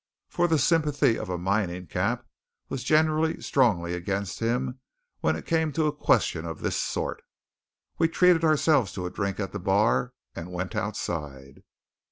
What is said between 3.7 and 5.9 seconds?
against him when it came to